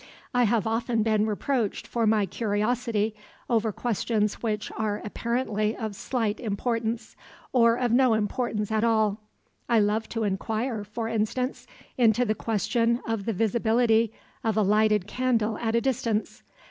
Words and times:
I 0.33 0.45
have 0.45 0.65
often 0.65 1.03
been 1.03 1.27
reproached 1.27 1.85
for 1.85 2.07
my 2.07 2.25
curiosity 2.25 3.13
over 3.47 3.71
questions 3.71 4.41
which 4.41 4.71
are 4.75 4.99
apparently 5.05 5.77
of 5.77 5.95
slight 5.95 6.39
importance, 6.39 7.15
or 7.53 7.75
of 7.75 7.91
no 7.91 8.15
importance 8.15 8.71
at 8.71 8.83
all. 8.83 9.19
I 9.69 9.79
love 9.79 10.09
to 10.09 10.23
inquire, 10.23 10.83
for 10.83 11.07
instance, 11.07 11.67
into 11.99 12.25
the 12.25 12.33
question 12.33 12.99
of 13.07 13.25
the 13.25 13.33
visibility 13.33 14.11
of 14.43 14.57
a 14.57 14.63
lighted 14.63 15.05
candle 15.05 15.59
at 15.59 15.75
a 15.75 15.81
distance. 15.81 16.41